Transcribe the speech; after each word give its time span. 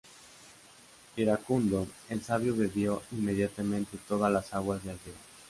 Iracundo, 1.15 1.85
el 2.09 2.23
sabio 2.23 2.55
bebió 2.55 3.03
inmediatamente 3.11 3.99
todas 4.07 4.33
las 4.33 4.51
aguas 4.51 4.83
del 4.83 4.97
río. 5.05 5.13